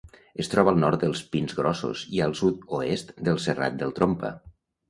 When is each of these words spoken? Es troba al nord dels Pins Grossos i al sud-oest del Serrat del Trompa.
Es 0.43 0.47
troba 0.53 0.71
al 0.75 0.79
nord 0.83 1.03
dels 1.03 1.21
Pins 1.35 1.53
Grossos 1.59 2.07
i 2.17 2.23
al 2.29 2.35
sud-oest 2.41 3.15
del 3.29 3.41
Serrat 3.45 3.81
del 3.83 3.95
Trompa. 4.01 4.37